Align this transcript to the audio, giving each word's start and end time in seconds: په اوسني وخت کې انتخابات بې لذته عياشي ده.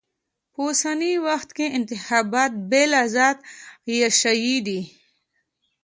په 0.53 0.59
اوسني 0.67 1.13
وخت 1.27 1.49
کې 1.57 1.65
انتخابات 1.77 2.51
بې 2.69 2.83
لذته 2.93 3.43
عياشي 3.89 4.57
ده. 4.67 4.79